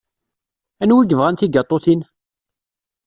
[0.81, 2.01] Anwi yebɣan tigaṭutin?